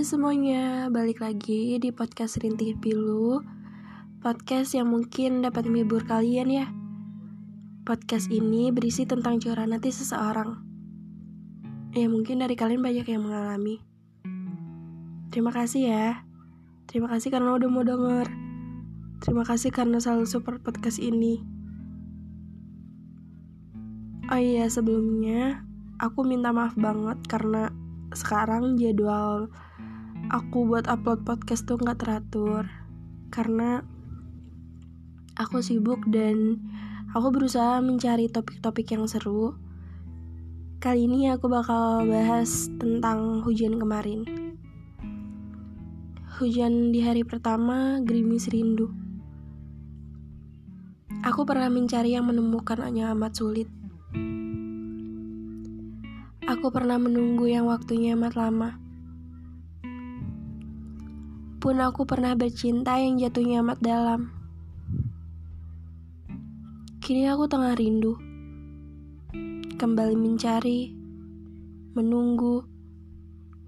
Semuanya, 0.00 0.88
balik 0.88 1.20
lagi 1.20 1.76
di 1.76 1.92
podcast 1.92 2.40
Rintih 2.40 2.72
Pilu. 2.80 3.44
Podcast 4.24 4.72
yang 4.72 4.88
mungkin 4.88 5.44
dapat 5.44 5.68
menghibur 5.68 6.08
kalian 6.08 6.48
ya. 6.48 6.66
Podcast 7.84 8.32
ini 8.32 8.72
berisi 8.72 9.04
tentang 9.04 9.36
curhat 9.44 9.68
hati 9.68 9.92
seseorang. 9.92 10.56
Ya 11.92 12.08
mungkin 12.08 12.40
dari 12.40 12.56
kalian 12.56 12.80
banyak 12.80 13.04
yang 13.12 13.28
mengalami. 13.28 13.84
Terima 15.28 15.52
kasih 15.52 15.92
ya. 15.92 16.24
Terima 16.88 17.12
kasih 17.12 17.28
karena 17.28 17.60
udah 17.60 17.68
mau 17.68 17.84
denger. 17.84 18.24
Terima 19.20 19.44
kasih 19.44 19.68
karena 19.68 20.00
selalu 20.00 20.24
support 20.24 20.64
podcast 20.64 20.96
ini. 20.96 21.44
Oh 24.32 24.40
iya 24.40 24.64
sebelumnya 24.72 25.60
Aku 26.00 26.24
minta 26.24 26.56
maaf 26.56 26.72
banget 26.80 27.20
karena 27.28 27.68
sekarang 28.16 28.80
jadwal 28.80 29.52
aku 30.30 30.62
buat 30.62 30.86
upload 30.86 31.26
podcast 31.26 31.66
tuh 31.66 31.74
nggak 31.74 32.06
teratur 32.06 32.62
karena 33.34 33.82
aku 35.34 35.58
sibuk 35.58 36.06
dan 36.06 36.62
aku 37.10 37.34
berusaha 37.34 37.82
mencari 37.82 38.30
topik-topik 38.30 38.94
yang 38.94 39.10
seru. 39.10 39.58
Kali 40.78 41.10
ini 41.10 41.28
aku 41.34 41.50
bakal 41.50 42.06
bahas 42.06 42.70
tentang 42.78 43.42
hujan 43.42 43.76
kemarin. 43.76 44.22
Hujan 46.38 46.94
di 46.94 47.02
hari 47.02 47.26
pertama 47.26 47.98
gerimis 48.00 48.48
rindu. 48.48 48.88
Aku 51.26 51.44
pernah 51.44 51.68
mencari 51.68 52.16
yang 52.16 52.30
menemukan 52.30 52.80
hanya 52.80 53.12
amat 53.12 53.34
sulit. 53.36 53.68
Aku 56.48 56.72
pernah 56.72 56.96
menunggu 56.96 57.44
yang 57.50 57.68
waktunya 57.68 58.16
amat 58.16 58.40
lama. 58.40 58.89
Pun 61.60 61.76
aku 61.76 62.08
pernah 62.08 62.32
bercinta 62.32 62.96
yang 62.96 63.20
jatuhnya 63.20 63.60
amat 63.60 63.84
dalam. 63.84 64.32
Kini 67.04 67.28
aku 67.28 67.44
tengah 67.52 67.76
rindu. 67.76 68.16
Kembali 69.76 70.16
mencari, 70.16 70.88
menunggu, 71.92 72.64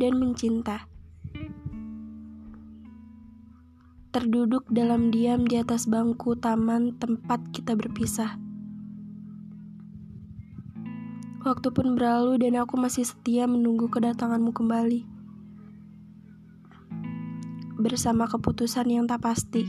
dan 0.00 0.16
mencinta. 0.16 0.88
Terduduk 4.08 4.64
dalam 4.72 5.12
diam 5.12 5.44
di 5.44 5.60
atas 5.60 5.84
bangku 5.84 6.32
taman 6.40 6.96
tempat 6.96 7.44
kita 7.52 7.76
berpisah. 7.76 8.40
Waktu 11.44 11.68
pun 11.76 11.92
berlalu 11.92 12.40
dan 12.40 12.56
aku 12.56 12.80
masih 12.80 13.04
setia 13.04 13.44
menunggu 13.44 13.92
kedatanganmu 13.92 14.56
kembali. 14.56 15.11
Bersama 17.82 18.30
keputusan 18.30 18.86
yang 18.94 19.10
tak 19.10 19.26
pasti. 19.26 19.66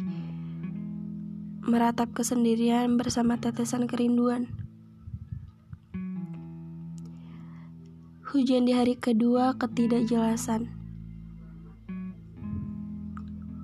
Meratap 1.65 2.13
kesendirian 2.13 2.93
bersama 2.93 3.41
tetesan 3.41 3.89
kerinduan. 3.89 4.53
Hujan 8.29 8.69
di 8.69 8.77
hari 8.77 9.01
kedua 9.01 9.57
ketidakjelasan. 9.57 10.69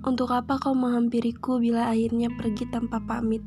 Untuk 0.02 0.34
apa 0.34 0.58
kau 0.58 0.74
menghampiriku 0.74 1.62
bila 1.62 1.86
akhirnya 1.86 2.26
pergi 2.34 2.66
tanpa 2.74 2.98
pamit? 3.06 3.46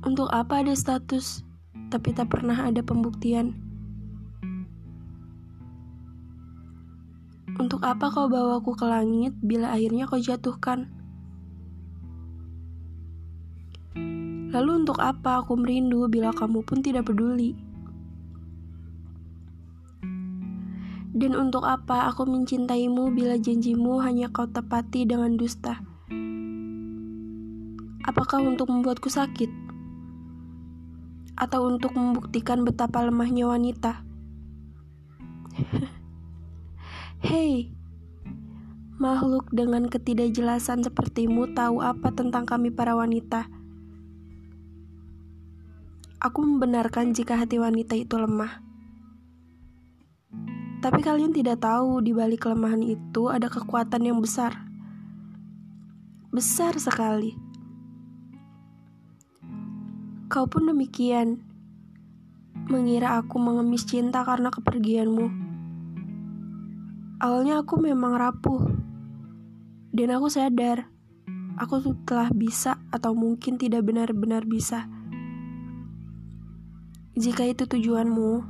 Untuk 0.00 0.32
apa 0.32 0.64
ada 0.64 0.72
status 0.72 1.44
tapi 1.92 2.16
tak 2.16 2.32
pernah 2.32 2.56
ada 2.56 2.80
pembuktian. 2.80 3.69
Untuk 7.80 7.96
apa 7.96 8.12
kau 8.12 8.28
bawaku 8.28 8.76
ke 8.76 8.84
langit 8.84 9.32
bila 9.40 9.72
akhirnya 9.72 10.04
kau 10.04 10.20
jatuhkan? 10.20 10.92
Lalu 14.52 14.84
untuk 14.84 15.00
apa 15.00 15.40
aku 15.40 15.56
merindu 15.56 16.04
bila 16.12 16.28
kamu 16.28 16.60
pun 16.60 16.84
tidak 16.84 17.08
peduli? 17.08 17.56
Dan 21.16 21.32
untuk 21.32 21.64
apa 21.64 22.12
aku 22.12 22.28
mencintaimu 22.28 23.16
bila 23.16 23.40
janjimu 23.40 24.04
hanya 24.04 24.28
kau 24.28 24.44
tepati 24.44 25.08
dengan 25.08 25.40
dusta? 25.40 25.80
Apakah 28.04 28.44
untuk 28.44 28.68
membuatku 28.68 29.08
sakit? 29.08 29.72
atau 31.40 31.72
untuk 31.72 31.96
membuktikan 31.96 32.68
betapa 32.68 33.00
lemahnya 33.00 33.48
wanita. 33.48 34.04
Hei, 37.20 37.68
makhluk 39.00 39.48
dengan 39.48 39.88
ketidakjelasan 39.88 40.84
sepertimu 40.84 41.56
tahu 41.56 41.80
apa 41.80 42.12
tentang 42.12 42.44
kami 42.44 42.68
para 42.68 42.92
wanita? 42.92 43.48
Aku 46.20 46.44
membenarkan 46.44 47.16
jika 47.16 47.40
hati 47.40 47.56
wanita 47.56 47.96
itu 47.96 48.20
lemah. 48.20 48.60
Tapi 50.84 51.00
kalian 51.00 51.32
tidak 51.32 51.64
tahu 51.64 52.04
di 52.04 52.12
balik 52.12 52.44
kelemahan 52.44 52.84
itu 52.84 53.32
ada 53.32 53.48
kekuatan 53.48 54.04
yang 54.04 54.20
besar. 54.20 54.68
Besar 56.28 56.76
sekali 56.76 57.32
Kau 60.30 60.46
pun 60.46 60.62
demikian, 60.62 61.42
mengira 62.70 63.18
aku 63.18 63.42
mengemis 63.42 63.82
cinta 63.82 64.22
karena 64.22 64.46
kepergianmu. 64.54 65.26
Awalnya 67.18 67.66
aku 67.66 67.82
memang 67.82 68.14
rapuh, 68.14 68.89
dan 69.90 70.08
aku 70.14 70.30
sadar 70.30 70.90
aku 71.60 71.92
telah 72.08 72.32
bisa 72.32 72.80
atau 72.88 73.12
mungkin 73.12 73.60
tidak 73.60 73.84
benar-benar 73.84 74.48
bisa. 74.48 74.88
Jika 77.20 77.44
itu 77.44 77.68
tujuanmu, 77.68 78.40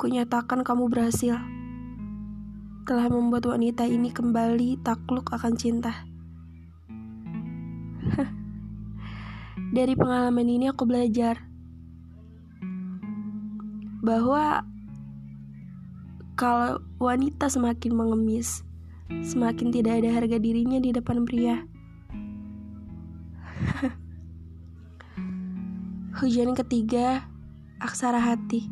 kunyatakan 0.00 0.64
kamu 0.64 0.88
berhasil. 0.88 1.36
Telah 2.88 3.12
membuat 3.12 3.44
wanita 3.44 3.84
ini 3.84 4.08
kembali 4.08 4.80
takluk 4.80 5.28
akan 5.28 5.52
cinta. 5.60 6.08
Dari 9.76 9.92
pengalaman 9.92 10.48
ini 10.48 10.72
aku 10.72 10.88
belajar 10.88 11.44
bahwa 14.00 14.64
kalau 16.32 16.80
wanita 16.96 17.52
semakin 17.52 17.92
mengemis, 17.92 18.64
semakin 19.10 19.72
tidak 19.72 20.04
ada 20.04 20.10
harga 20.14 20.36
dirinya 20.36 20.78
di 20.78 20.92
depan 20.92 21.24
pria. 21.24 21.64
Hujan 26.18 26.56
ketiga, 26.56 27.28
aksara 27.78 28.20
hati. 28.20 28.68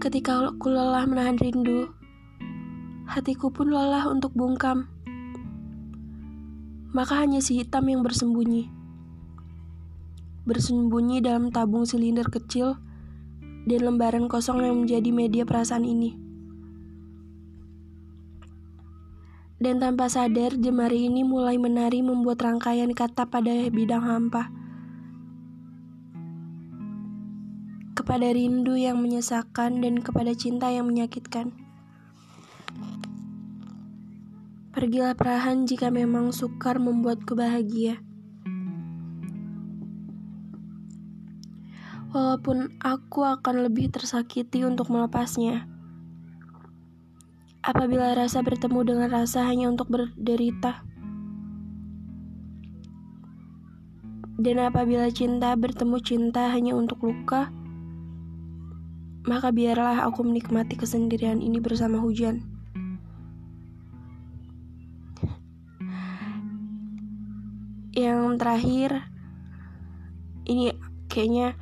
Ketika 0.00 0.48
aku 0.48 0.72
lelah 0.72 1.04
menahan 1.04 1.36
rindu, 1.36 1.92
hatiku 3.04 3.52
pun 3.52 3.72
lelah 3.72 4.08
untuk 4.08 4.32
bungkam 4.32 4.88
maka 6.90 7.22
hanya 7.22 7.38
si 7.38 7.62
hitam 7.62 7.86
yang 7.86 8.02
bersembunyi. 8.02 8.66
Bersembunyi 10.42 11.22
dalam 11.22 11.54
tabung 11.54 11.86
silinder 11.86 12.26
kecil 12.26 12.82
dan 13.70 13.80
lembaran 13.86 14.26
kosong 14.26 14.66
yang 14.66 14.82
menjadi 14.82 15.10
media 15.14 15.44
perasaan 15.46 15.86
ini. 15.86 16.29
Dan 19.60 19.76
tanpa 19.76 20.08
sadar, 20.08 20.56
jemari 20.56 21.04
ini 21.12 21.20
mulai 21.20 21.60
menari 21.60 22.00
membuat 22.00 22.40
rangkaian 22.40 22.96
kata 22.96 23.28
pada 23.28 23.52
bidang 23.68 24.00
hampa. 24.00 24.48
Kepada 27.92 28.32
rindu 28.32 28.80
yang 28.80 29.04
menyesakan 29.04 29.84
dan 29.84 30.00
kepada 30.00 30.32
cinta 30.32 30.72
yang 30.72 30.88
menyakitkan. 30.88 31.52
Pergilah 34.72 35.12
perahan 35.12 35.68
jika 35.68 35.92
memang 35.92 36.32
sukar 36.32 36.80
membuatku 36.80 37.36
bahagia. 37.36 38.00
Walaupun 42.16 42.80
aku 42.80 43.28
akan 43.28 43.68
lebih 43.68 43.92
tersakiti 43.92 44.64
untuk 44.64 44.88
melepasnya. 44.88 45.68
Apabila 47.60 48.16
rasa 48.16 48.40
bertemu 48.40 48.80
dengan 48.82 49.08
rasa 49.12 49.44
hanya 49.44 49.68
untuk 49.68 49.92
berderita. 49.92 50.84
Dan 54.40 54.56
apabila 54.64 55.12
cinta 55.12 55.52
bertemu 55.52 55.96
cinta 56.00 56.48
hanya 56.48 56.72
untuk 56.72 57.04
luka, 57.04 57.52
maka 59.28 59.52
biarlah 59.52 60.08
aku 60.08 60.24
menikmati 60.24 60.80
kesendirian 60.80 61.44
ini 61.44 61.60
bersama 61.60 62.00
hujan. 62.00 62.60
yang 68.00 68.38
terakhir 68.38 69.02
ini 70.46 70.70
kayaknya 71.10 71.58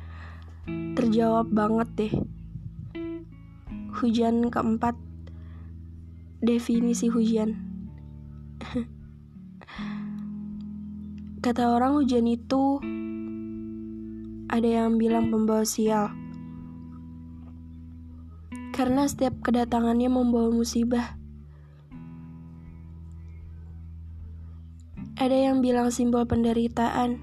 terjawab 0.93 1.49
banget 1.49 1.89
deh 1.97 2.13
Hujan 3.99 4.47
keempat 4.47 4.93
Definisi 6.39 7.11
hujan. 7.11 7.51
Kata 11.43 11.75
orang 11.75 11.99
hujan 11.99 12.31
itu 12.31 12.79
Ada 14.47 14.87
yang 14.87 14.95
bilang 14.95 15.29
pembawa 15.29 15.67
sial. 15.67 16.15
Karena 18.71 19.03
setiap 19.03 19.35
kedatangannya 19.43 20.07
membawa 20.07 20.47
musibah. 20.49 21.19
Ada 25.19 25.51
yang 25.51 25.59
bilang 25.59 25.91
simbol 25.91 26.23
penderitaan. 26.23 27.19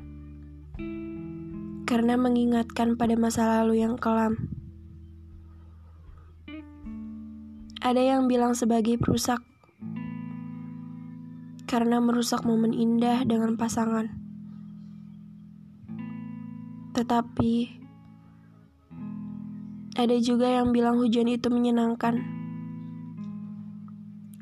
Karena 1.89 2.21
mengingatkan 2.21 3.01
pada 3.01 3.17
masa 3.17 3.65
lalu 3.65 3.81
yang 3.81 3.97
kelam 3.97 4.56
Ada 7.87 8.03
yang 8.03 8.27
bilang 8.27 8.51
sebagai 8.51 8.99
perusak 8.99 9.47
karena 11.71 12.03
merusak 12.03 12.43
momen 12.43 12.75
indah 12.75 13.23
dengan 13.23 13.55
pasangan. 13.55 14.11
Tetapi 16.99 17.79
ada 19.95 20.19
juga 20.19 20.51
yang 20.51 20.75
bilang 20.75 20.99
hujan 20.99 21.31
itu 21.31 21.47
menyenangkan. 21.47 22.27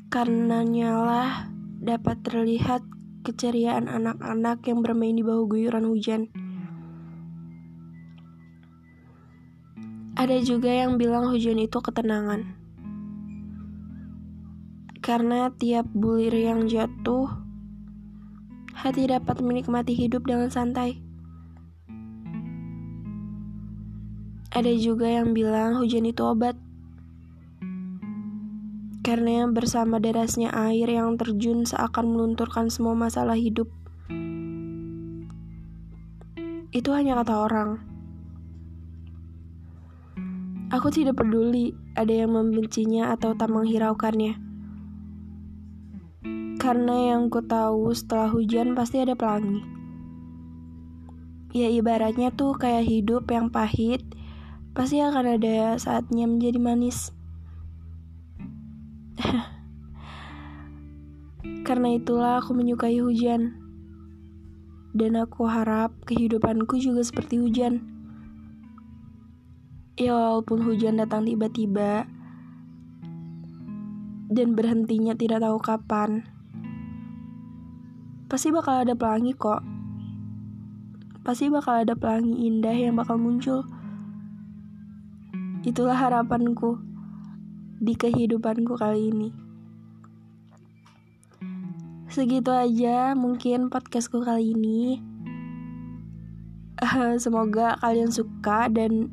Karena 0.09 0.65
nyala 0.65 1.45
dapat 1.85 2.25
terlihat 2.25 2.81
keceriaan 3.21 3.85
anak-anak 3.85 4.65
yang 4.65 4.81
bermain 4.81 5.13
di 5.13 5.21
bawah 5.21 5.45
guyuran 5.45 5.85
hujan. 5.85 6.33
Ada 10.17 10.41
juga 10.41 10.73
yang 10.73 10.97
bilang 10.97 11.29
hujan 11.29 11.61
itu 11.61 11.77
ketenangan 11.77 12.64
karena 15.05 15.53
tiap 15.53 15.85
bulir 15.93 16.33
yang 16.33 16.65
jatuh, 16.65 17.29
hati 18.73 19.05
dapat 19.05 19.37
menikmati 19.37 19.93
hidup 19.93 20.25
dengan 20.25 20.49
santai. 20.49 20.97
Ada 24.49 24.73
juga 24.73 25.05
yang 25.05 25.37
bilang 25.37 25.77
hujan 25.77 26.09
itu 26.09 26.25
obat, 26.25 26.57
karena 29.05 29.45
bersama 29.45 30.01
derasnya 30.01 30.49
air 30.49 30.89
yang 30.89 31.21
terjun 31.21 31.69
seakan 31.69 32.09
melunturkan 32.09 32.73
semua 32.73 32.97
masalah 32.97 33.37
hidup. 33.37 33.69
Itu 36.73 36.97
hanya 36.97 37.21
kata 37.21 37.45
orang. 37.45 37.77
Aku 40.73 40.89
tidak 40.89 41.21
peduli 41.21 41.77
ada 41.93 42.09
yang 42.09 42.33
membencinya 42.33 43.13
atau 43.13 43.37
tak 43.37 43.53
menghiraukannya. 43.53 44.54
Karena 46.65 47.13
yang 47.13 47.29
ku 47.29 47.45
tahu 47.45 47.93
setelah 47.93 48.25
hujan 48.33 48.73
pasti 48.73 48.97
ada 48.97 49.13
pelangi. 49.13 49.61
Ya 51.53 51.69
ibaratnya 51.69 52.33
tuh 52.33 52.57
kayak 52.57 52.89
hidup 52.89 53.29
yang 53.29 53.53
pahit, 53.53 54.01
pasti 54.73 54.97
akan 54.97 55.37
ada 55.37 55.77
saatnya 55.77 56.25
menjadi 56.25 56.57
manis. 56.57 57.13
Karena 61.69 62.01
itulah 62.01 62.41
aku 62.41 62.57
menyukai 62.57 62.97
hujan. 62.97 63.61
Dan 64.97 65.21
aku 65.21 65.45
harap 65.45 65.93
kehidupanku 66.09 66.81
juga 66.81 67.05
seperti 67.05 67.45
hujan. 67.45 67.85
Ya 70.01 70.17
walaupun 70.17 70.65
hujan 70.65 70.97
datang 70.97 71.29
tiba-tiba 71.29 72.09
dan 74.33 74.57
berhentinya 74.57 75.13
tidak 75.13 75.45
tahu 75.45 75.61
kapan 75.61 76.25
pasti 78.25 78.49
bakal 78.49 78.81
ada 78.81 78.97
pelangi 78.97 79.37
kok. 79.37 79.61
Pasti 81.25 81.49
bakal 81.49 81.85
ada 81.85 81.93
pelangi 81.93 82.45
indah 82.45 82.73
yang 82.73 82.97
bakal 82.97 83.17
muncul. 83.17 83.65
Itulah 85.65 85.97
harapanku 85.97 86.77
di 87.81 87.97
kehidupanku 87.97 88.77
kali 88.77 89.09
ini. 89.09 89.29
Segitu 92.09 92.53
aja 92.53 93.17
mungkin 93.17 93.73
podcastku 93.73 94.21
kali 94.21 94.53
ini. 94.53 95.01
semoga 97.23 97.75
kalian 97.81 98.11
suka 98.11 98.69
dan 98.69 99.09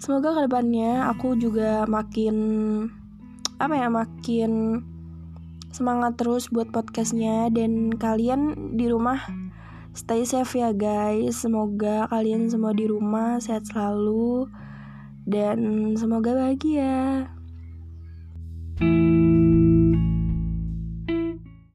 semoga 0.00 0.34
ke 0.34 0.40
depannya 0.48 1.08
aku 1.12 1.36
juga 1.36 1.84
makin 1.84 2.36
apa 3.60 3.74
ya 3.76 3.88
makin 3.92 4.80
semangat 5.72 6.20
terus 6.20 6.50
buat 6.50 6.70
podcastnya. 6.70 7.50
Dan 7.50 7.94
kalian 7.94 8.74
di 8.76 8.86
rumah 8.86 9.26
stay 9.96 10.22
safe 10.22 10.60
ya 10.60 10.70
guys. 10.76 11.42
Semoga 11.42 12.06
kalian 12.10 12.50
semua 12.50 12.70
di 12.76 12.86
rumah 12.86 13.42
sehat 13.42 13.66
selalu. 13.70 14.46
Dan 15.26 15.92
semoga 15.96 16.34
bahagia. 16.34 17.30
thank 18.80 18.96
you 18.96 19.39